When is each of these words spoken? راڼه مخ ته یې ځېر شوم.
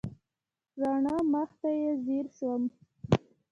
راڼه 0.81 1.15
مخ 1.31 1.49
ته 1.61 1.69
یې 1.81 1.91
ځېر 2.05 2.25
شوم. 2.37 2.63